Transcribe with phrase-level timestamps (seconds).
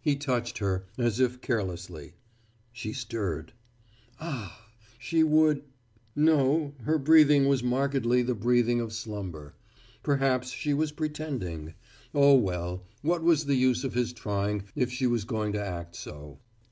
[0.00, 2.14] He touched her, as if carelessly.
[2.72, 3.52] She stirred.
[4.18, 4.66] Ah,
[4.98, 5.62] she would
[6.16, 9.54] no, her breathing was markedly the breathing of slumber.
[10.02, 11.74] Perhaps she was pretending.
[12.12, 15.94] Oh, well, what was the use of his trying, if she was going to act
[15.94, 16.40] so?